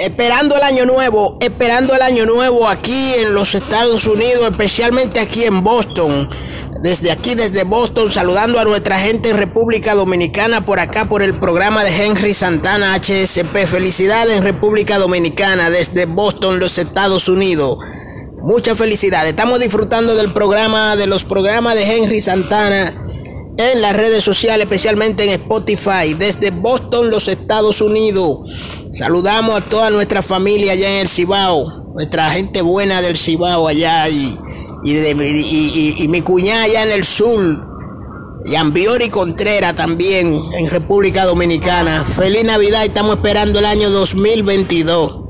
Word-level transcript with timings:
Esperando 0.00 0.56
el 0.56 0.62
año 0.62 0.86
nuevo, 0.86 1.36
esperando 1.42 1.94
el 1.94 2.00
año 2.00 2.24
nuevo 2.24 2.66
aquí 2.66 3.12
en 3.18 3.34
los 3.34 3.54
Estados 3.54 4.06
Unidos, 4.06 4.48
especialmente 4.50 5.20
aquí 5.20 5.44
en 5.44 5.62
Boston. 5.62 6.30
Desde 6.82 7.10
aquí, 7.10 7.34
desde 7.34 7.64
Boston, 7.64 8.10
saludando 8.10 8.58
a 8.58 8.64
nuestra 8.64 8.98
gente 8.98 9.28
en 9.28 9.36
República 9.36 9.94
Dominicana 9.94 10.64
por 10.64 10.80
acá 10.80 11.04
por 11.04 11.20
el 11.20 11.34
programa 11.34 11.84
de 11.84 12.02
Henry 12.02 12.32
Santana 12.32 12.94
HSP. 12.94 13.66
Felicidades 13.66 14.38
en 14.38 14.42
República 14.42 14.96
Dominicana, 14.96 15.68
desde 15.68 16.06
Boston, 16.06 16.60
los 16.60 16.78
Estados 16.78 17.28
Unidos. 17.28 17.76
Mucha 18.38 18.74
felicidad. 18.74 19.28
Estamos 19.28 19.60
disfrutando 19.60 20.14
del 20.14 20.32
programa, 20.32 20.96
de 20.96 21.08
los 21.08 21.24
programas 21.24 21.74
de 21.74 21.84
Henry 21.84 22.22
Santana 22.22 22.94
en 23.56 23.82
las 23.82 23.96
redes 23.96 24.24
sociales, 24.24 24.64
especialmente 24.64 25.24
en 25.24 25.30
Spotify, 25.30 26.14
desde 26.18 26.50
Boston, 26.50 27.10
los 27.10 27.28
Estados 27.28 27.80
Unidos. 27.80 28.40
Saludamos 28.92 29.62
a 29.62 29.64
toda 29.64 29.90
nuestra 29.90 30.22
familia 30.22 30.72
allá 30.72 30.88
en 30.88 30.96
el 30.96 31.08
Cibao, 31.08 31.92
nuestra 31.94 32.30
gente 32.30 32.62
buena 32.62 33.02
del 33.02 33.16
Cibao 33.16 33.68
allá 33.68 34.08
y, 34.08 34.36
y, 34.84 34.96
y, 34.96 35.14
y, 35.14 35.94
y 35.98 36.08
mi 36.08 36.22
cuñada 36.22 36.64
allá 36.64 36.84
en 36.84 36.92
el 36.92 37.04
sur. 37.04 37.68
Y 38.46 38.54
Ambiori 38.54 39.10
Contreras 39.10 39.76
también 39.76 40.40
en 40.54 40.70
República 40.70 41.26
Dominicana. 41.26 42.04
Feliz 42.04 42.44
Navidad, 42.44 42.84
estamos 42.84 43.16
esperando 43.16 43.58
el 43.58 43.66
año 43.66 43.90
2022. 43.90 45.20